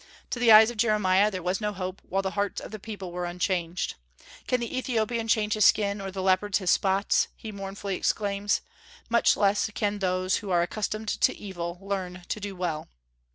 To 0.31 0.39
the 0.39 0.51
eyes 0.51 0.71
of 0.71 0.77
Jeremiah, 0.77 1.29
there 1.29 1.43
was 1.43 1.61
no 1.61 1.73
hope 1.73 2.01
while 2.03 2.23
the 2.23 2.31
hearts 2.31 2.59
of 2.59 2.71
the 2.71 2.79
people 2.79 3.11
were 3.11 3.25
unchanged. 3.27 3.93
"Can 4.47 4.59
the 4.59 4.75
Ethiopian 4.75 5.27
change 5.27 5.53
his 5.53 5.65
skin, 5.65 6.01
or 6.01 6.09
the 6.09 6.23
leopard 6.23 6.55
his 6.57 6.71
spots?" 6.71 7.27
he 7.35 7.51
mournfully 7.51 7.97
exclaims. 7.97 8.61
"Much 9.09 9.37
less 9.37 9.69
can 9.75 9.99
those 9.99 10.37
who 10.37 10.49
are 10.49 10.63
accustomed 10.63 11.07
to 11.09 11.33
do 11.33 11.37
evil 11.39 11.77
learn 11.83 12.23
to 12.29 12.39
do 12.39 12.55
well." 12.55 12.87